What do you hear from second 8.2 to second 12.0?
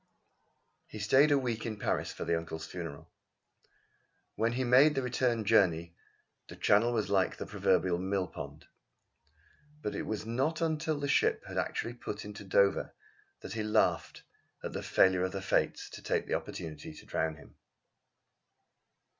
pond. But it was not until the ship had actually